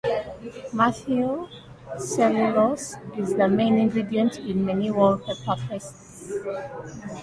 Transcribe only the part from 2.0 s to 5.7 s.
cellulose is the main ingredient in many wallpaper